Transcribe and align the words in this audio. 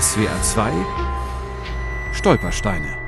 SWR 0.00 0.42
2 0.42 0.72
Stolpersteine 2.14 2.98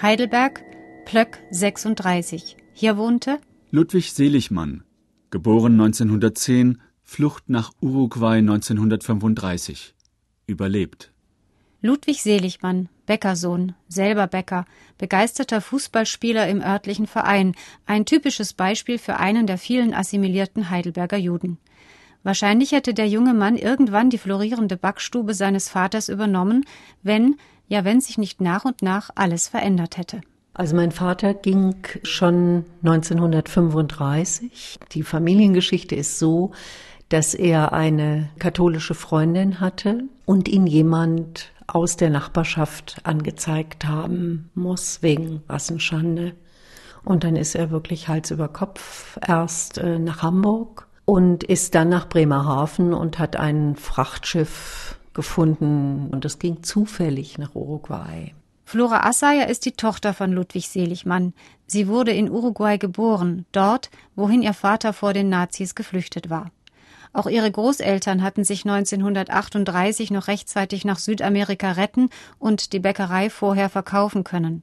Heidelberg, 0.00 0.62
Plöck 1.04 1.38
36. 1.50 2.56
Hier 2.74 2.96
wohnte 2.96 3.40
Ludwig 3.72 4.12
Seligmann, 4.12 4.84
geboren 5.30 5.72
1910, 5.72 6.80
Flucht 7.02 7.48
nach 7.48 7.72
Uruguay 7.80 8.38
1935. 8.38 9.96
Überlebt. 10.46 11.10
Ludwig 11.82 12.22
Seligmann, 12.22 12.88
Bäckersohn, 13.04 13.74
selber 13.88 14.28
Bäcker, 14.28 14.64
begeisterter 14.96 15.60
Fußballspieler 15.60 16.46
im 16.46 16.60
örtlichen 16.60 17.08
Verein, 17.08 17.56
ein 17.86 18.04
typisches 18.04 18.52
Beispiel 18.52 18.98
für 18.98 19.16
einen 19.16 19.48
der 19.48 19.58
vielen 19.58 19.92
assimilierten 19.92 20.70
Heidelberger 20.70 21.16
Juden. 21.16 21.58
Wahrscheinlich 22.28 22.72
hätte 22.72 22.92
der 22.92 23.08
junge 23.08 23.32
Mann 23.32 23.56
irgendwann 23.56 24.10
die 24.10 24.18
florierende 24.18 24.76
Backstube 24.76 25.32
seines 25.32 25.70
Vaters 25.70 26.10
übernommen, 26.10 26.66
wenn, 27.02 27.36
ja 27.68 27.86
wenn 27.86 28.02
sich 28.02 28.18
nicht 28.18 28.42
nach 28.42 28.66
und 28.66 28.82
nach 28.82 29.08
alles 29.14 29.48
verändert 29.48 29.96
hätte. 29.96 30.20
Also 30.52 30.76
mein 30.76 30.92
Vater 30.92 31.32
ging 31.32 31.76
schon 32.02 32.66
1935. 32.84 34.78
Die 34.92 35.04
Familiengeschichte 35.04 35.94
ist 35.94 36.18
so, 36.18 36.50
dass 37.08 37.32
er 37.32 37.72
eine 37.72 38.28
katholische 38.38 38.94
Freundin 38.94 39.58
hatte 39.58 40.04
und 40.26 40.48
ihn 40.48 40.66
jemand 40.66 41.50
aus 41.66 41.96
der 41.96 42.10
Nachbarschaft 42.10 42.98
angezeigt 43.04 43.86
haben 43.86 44.50
muss 44.54 45.00
wegen 45.00 45.44
Rassenschande. 45.48 46.34
Und 47.06 47.24
dann 47.24 47.36
ist 47.36 47.54
er 47.54 47.70
wirklich 47.70 48.08
Hals 48.08 48.30
über 48.30 48.48
Kopf 48.48 49.18
erst 49.26 49.78
äh, 49.78 49.98
nach 49.98 50.20
Hamburg 50.20 50.87
und 51.08 51.42
ist 51.42 51.74
dann 51.74 51.88
nach 51.88 52.06
Bremerhaven 52.06 52.92
und 52.92 53.18
hat 53.18 53.34
ein 53.34 53.76
Frachtschiff 53.76 54.98
gefunden 55.14 56.10
und 56.12 56.26
es 56.26 56.38
ging 56.38 56.62
zufällig 56.62 57.38
nach 57.38 57.54
Uruguay. 57.54 58.34
Flora 58.66 59.06
Assaya 59.08 59.44
ist 59.44 59.64
die 59.64 59.72
Tochter 59.72 60.12
von 60.12 60.32
Ludwig 60.32 60.68
Seligmann. 60.68 61.32
Sie 61.66 61.88
wurde 61.88 62.12
in 62.12 62.30
Uruguay 62.30 62.76
geboren, 62.76 63.46
dort, 63.52 63.88
wohin 64.16 64.42
ihr 64.42 64.52
Vater 64.52 64.92
vor 64.92 65.14
den 65.14 65.30
Nazis 65.30 65.74
geflüchtet 65.74 66.28
war. 66.28 66.50
Auch 67.14 67.26
ihre 67.26 67.50
Großeltern 67.50 68.22
hatten 68.22 68.44
sich 68.44 68.66
1938 68.66 70.10
noch 70.10 70.28
rechtzeitig 70.28 70.84
nach 70.84 70.98
Südamerika 70.98 71.72
retten 71.72 72.10
und 72.38 72.74
die 72.74 72.80
Bäckerei 72.80 73.30
vorher 73.30 73.70
verkaufen 73.70 74.24
können. 74.24 74.62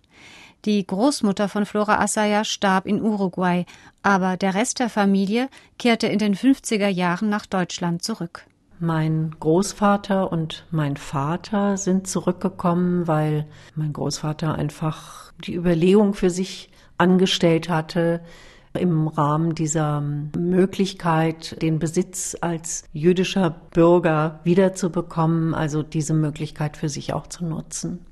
Die 0.66 0.85
Großmutter 0.85 1.47
von 1.47 1.67
Flora 1.67 1.99
Assaya 1.99 2.44
starb 2.44 2.88
in 2.88 2.99
Uruguay, 2.99 3.67
aber 4.02 4.35
der 4.35 4.55
Rest 4.55 4.80
der 4.80 4.89
Familie 4.89 5.47
kehrte 5.77 6.07
in 6.07 6.17
den 6.17 6.33
50er 6.33 6.88
Jahren 6.88 7.30
nach 7.30 7.45
Deutschland 7.45 8.03
zurück. 8.03 8.47
Mein 8.80 9.35
Großvater 9.39 10.31
und 10.31 10.66
mein 10.72 10.97
Vater 10.97 11.77
sind 11.77 12.07
zurückgekommen, 12.07 13.07
weil 13.07 13.45
mein 13.75 13.94
Großvater 13.94 14.55
einfach 14.55 15.31
die 15.45 15.53
Überlegung 15.53 16.16
für 16.16 16.31
sich 16.31 16.72
angestellt 16.97 17.69
hatte, 17.69 18.22
im 18.73 19.07
Rahmen 19.07 19.53
dieser 19.53 20.02
Möglichkeit, 20.02 21.61
den 21.61 21.77
Besitz 21.77 22.35
als 22.41 22.85
jüdischer 22.91 23.52
Bürger 23.52 24.39
wiederzubekommen, 24.44 25.53
also 25.53 25.83
diese 25.83 26.16
Möglichkeit 26.16 26.75
für 26.75 26.89
sich 26.89 27.13
auch 27.13 27.27
zu 27.27 27.45
nutzen. 27.45 28.05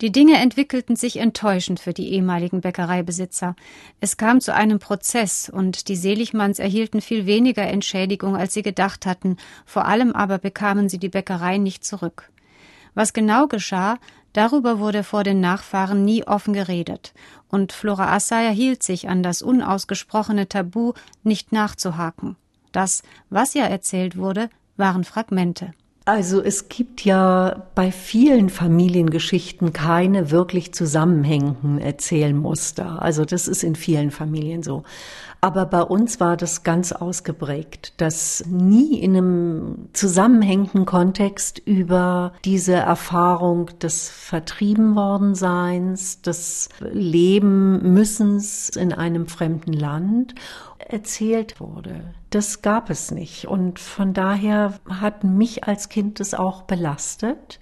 Die 0.00 0.12
Dinge 0.12 0.36
entwickelten 0.36 0.94
sich 0.94 1.16
enttäuschend 1.16 1.80
für 1.80 1.92
die 1.92 2.12
ehemaligen 2.12 2.60
Bäckereibesitzer. 2.60 3.56
Es 4.00 4.16
kam 4.16 4.40
zu 4.40 4.54
einem 4.54 4.78
Prozess 4.78 5.50
und 5.50 5.88
die 5.88 5.96
Seligmanns 5.96 6.60
erhielten 6.60 7.00
viel 7.00 7.26
weniger 7.26 7.64
Entschädigung, 7.64 8.36
als 8.36 8.54
sie 8.54 8.62
gedacht 8.62 9.06
hatten, 9.06 9.38
vor 9.66 9.86
allem 9.86 10.12
aber 10.12 10.38
bekamen 10.38 10.88
sie 10.88 10.98
die 10.98 11.08
Bäckerei 11.08 11.58
nicht 11.58 11.84
zurück. 11.84 12.30
Was 12.94 13.12
genau 13.12 13.48
geschah, 13.48 13.98
darüber 14.32 14.78
wurde 14.78 15.02
vor 15.02 15.24
den 15.24 15.40
Nachfahren 15.40 16.04
nie 16.04 16.24
offen 16.24 16.52
geredet, 16.52 17.12
und 17.48 17.72
Flora 17.72 18.14
Assaya 18.14 18.50
hielt 18.50 18.84
sich 18.84 19.08
an 19.08 19.24
das 19.24 19.42
unausgesprochene 19.42 20.48
Tabu, 20.48 20.92
nicht 21.24 21.50
nachzuhaken. 21.50 22.36
Das, 22.70 23.02
was 23.30 23.54
ja 23.54 23.64
erzählt 23.64 24.16
wurde, 24.16 24.48
waren 24.76 25.02
Fragmente. 25.02 25.72
Also 26.08 26.42
es 26.42 26.70
gibt 26.70 27.04
ja 27.04 27.66
bei 27.74 27.92
vielen 27.92 28.48
Familiengeschichten 28.48 29.74
keine 29.74 30.30
wirklich 30.30 30.72
zusammenhängenden 30.72 31.78
Erzählmuster. 31.78 33.02
Also 33.02 33.26
das 33.26 33.46
ist 33.46 33.62
in 33.62 33.76
vielen 33.76 34.10
Familien 34.10 34.62
so. 34.62 34.84
Aber 35.42 35.66
bei 35.66 35.82
uns 35.82 36.18
war 36.18 36.38
das 36.38 36.62
ganz 36.62 36.92
ausgeprägt, 36.92 37.92
dass 38.00 38.42
nie 38.46 38.98
in 38.98 39.16
einem 39.18 39.88
zusammenhängenden 39.92 40.86
Kontext 40.86 41.58
über 41.58 42.32
diese 42.42 42.72
Erfahrung 42.72 43.68
des 43.78 44.08
vertrieben 44.08 44.96
worden 44.96 45.34
Seins, 45.34 46.22
des 46.22 46.70
Leben 46.90 47.92
müssens 47.92 48.70
in 48.70 48.94
einem 48.94 49.26
fremden 49.26 49.74
Land 49.74 50.34
erzählt 50.88 51.60
wurde. 51.60 52.14
Das 52.30 52.62
gab 52.62 52.90
es 52.90 53.10
nicht. 53.10 53.46
Und 53.46 53.78
von 53.78 54.14
daher 54.14 54.74
hat 54.88 55.24
mich 55.24 55.64
als 55.64 55.88
Kind 55.88 56.20
das 56.20 56.34
auch 56.34 56.62
belastet, 56.62 57.58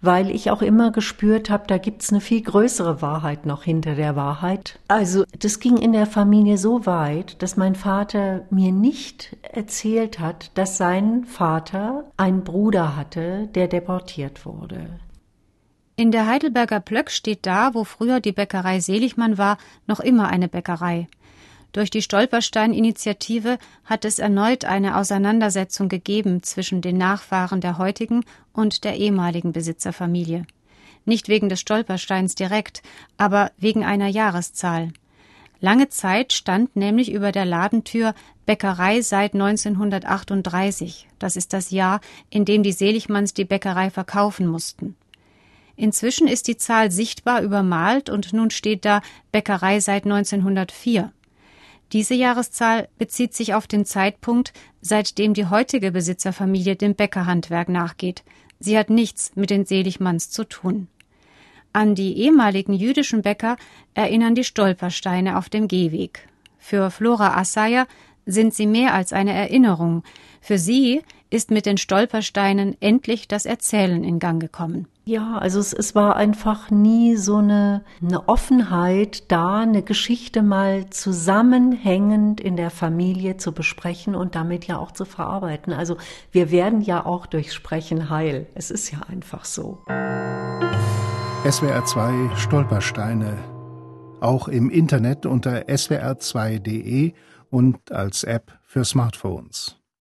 weil 0.00 0.30
ich 0.30 0.50
auch 0.50 0.62
immer 0.62 0.92
gespürt 0.92 1.48
habe, 1.48 1.64
da 1.66 1.78
gibt's 1.78 2.10
eine 2.10 2.20
viel 2.20 2.42
größere 2.42 3.00
Wahrheit 3.00 3.46
noch 3.46 3.62
hinter 3.62 3.94
der 3.94 4.16
Wahrheit. 4.16 4.78
Also 4.88 5.24
das 5.38 5.60
ging 5.60 5.76
in 5.78 5.92
der 5.92 6.06
Familie 6.06 6.58
so 6.58 6.84
weit, 6.84 7.42
dass 7.42 7.56
mein 7.56 7.74
Vater 7.74 8.44
mir 8.50 8.72
nicht 8.72 9.36
erzählt 9.42 10.20
hat, 10.20 10.50
dass 10.58 10.76
sein 10.76 11.24
Vater 11.24 12.04
einen 12.16 12.44
Bruder 12.44 12.96
hatte, 12.96 13.48
der 13.54 13.68
deportiert 13.68 14.44
wurde. 14.44 15.00
In 15.96 16.10
der 16.10 16.26
Heidelberger 16.26 16.80
Plöck 16.80 17.10
steht 17.10 17.46
da, 17.46 17.72
wo 17.72 17.84
früher 17.84 18.18
die 18.18 18.32
Bäckerei 18.32 18.80
Seligmann 18.80 19.38
war, 19.38 19.58
noch 19.86 20.00
immer 20.00 20.26
eine 20.28 20.48
Bäckerei. 20.48 21.06
Durch 21.74 21.90
die 21.90 22.02
Stolperstein-Initiative 22.02 23.58
hat 23.84 24.04
es 24.04 24.20
erneut 24.20 24.64
eine 24.64 24.96
Auseinandersetzung 24.96 25.88
gegeben 25.88 26.44
zwischen 26.44 26.82
den 26.82 26.96
Nachfahren 26.96 27.60
der 27.60 27.78
heutigen 27.78 28.24
und 28.52 28.84
der 28.84 28.96
ehemaligen 28.96 29.52
Besitzerfamilie. 29.52 30.46
Nicht 31.04 31.28
wegen 31.28 31.48
des 31.48 31.58
Stolpersteins 31.58 32.36
direkt, 32.36 32.84
aber 33.16 33.50
wegen 33.58 33.84
einer 33.84 34.06
Jahreszahl. 34.06 34.92
Lange 35.58 35.88
Zeit 35.88 36.32
stand 36.32 36.76
nämlich 36.76 37.10
über 37.10 37.32
der 37.32 37.44
Ladentür 37.44 38.14
Bäckerei 38.46 39.00
seit 39.00 39.34
1938. 39.34 41.08
Das 41.18 41.34
ist 41.34 41.52
das 41.52 41.72
Jahr, 41.72 42.00
in 42.30 42.44
dem 42.44 42.62
die 42.62 42.70
Seligmanns 42.72 43.34
die 43.34 43.44
Bäckerei 43.44 43.90
verkaufen 43.90 44.46
mussten. 44.46 44.94
Inzwischen 45.74 46.28
ist 46.28 46.46
die 46.46 46.56
Zahl 46.56 46.92
sichtbar 46.92 47.42
übermalt 47.42 48.10
und 48.10 48.32
nun 48.32 48.52
steht 48.52 48.84
da 48.84 49.02
Bäckerei 49.32 49.80
seit 49.80 50.04
1904. 50.04 51.10
Diese 51.92 52.14
Jahreszahl 52.14 52.88
bezieht 52.98 53.34
sich 53.34 53.54
auf 53.54 53.66
den 53.66 53.84
Zeitpunkt, 53.84 54.52
seitdem 54.80 55.34
die 55.34 55.46
heutige 55.46 55.92
Besitzerfamilie 55.92 56.76
dem 56.76 56.94
Bäckerhandwerk 56.94 57.68
nachgeht. 57.68 58.24
Sie 58.58 58.78
hat 58.78 58.90
nichts 58.90 59.32
mit 59.34 59.50
den 59.50 59.64
Seligmanns 59.64 60.30
zu 60.30 60.44
tun. 60.44 60.88
An 61.72 61.94
die 61.94 62.16
ehemaligen 62.18 62.72
jüdischen 62.72 63.22
Bäcker 63.22 63.56
erinnern 63.94 64.34
die 64.34 64.44
Stolpersteine 64.44 65.36
auf 65.36 65.48
dem 65.48 65.68
Gehweg. 65.68 66.28
Für 66.58 66.90
Flora 66.90 67.36
Assaya 67.36 67.86
sind 68.26 68.54
sie 68.54 68.66
mehr 68.66 68.94
als 68.94 69.12
eine 69.12 69.32
Erinnerung. 69.32 70.02
Für 70.40 70.58
sie 70.58 71.02
ist 71.30 71.50
mit 71.50 71.66
den 71.66 71.76
Stolpersteinen 71.76 72.76
endlich 72.80 73.28
das 73.28 73.44
Erzählen 73.44 74.04
in 74.04 74.18
Gang 74.18 74.40
gekommen. 74.40 74.86
Ja, 75.06 75.36
also 75.36 75.60
es, 75.60 75.74
es 75.74 75.94
war 75.94 76.16
einfach 76.16 76.70
nie 76.70 77.16
so 77.16 77.36
eine, 77.36 77.84
eine 78.02 78.26
Offenheit 78.26 79.30
da, 79.30 79.58
eine 79.58 79.82
Geschichte 79.82 80.42
mal 80.42 80.88
zusammenhängend 80.88 82.40
in 82.40 82.56
der 82.56 82.70
Familie 82.70 83.36
zu 83.36 83.52
besprechen 83.52 84.14
und 84.14 84.34
damit 84.34 84.66
ja 84.66 84.78
auch 84.78 84.92
zu 84.92 85.04
verarbeiten. 85.04 85.74
Also 85.74 85.98
wir 86.32 86.50
werden 86.50 86.80
ja 86.80 87.04
auch 87.04 87.26
durch 87.26 87.52
Sprechen 87.52 88.08
heil. 88.08 88.46
Es 88.54 88.70
ist 88.70 88.90
ja 88.92 89.00
einfach 89.06 89.44
so. 89.44 89.82
SWR 91.46 91.84
2 91.84 92.36
Stolpersteine. 92.36 93.36
Auch 94.20 94.48
im 94.48 94.70
Internet 94.70 95.26
unter 95.26 95.68
swr2.de 95.68 97.12
und 97.50 97.92
als 97.92 98.24
App 98.24 98.58
für 98.62 98.86
Smartphones. 98.86 99.83